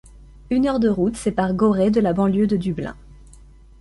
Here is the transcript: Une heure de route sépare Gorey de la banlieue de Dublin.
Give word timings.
Une 0.49 0.65
heure 0.65 0.79
de 0.79 0.89
route 0.89 1.15
sépare 1.15 1.53
Gorey 1.53 1.91
de 1.91 2.01
la 2.01 2.11
banlieue 2.11 2.47
de 2.47 2.57
Dublin. 2.57 2.95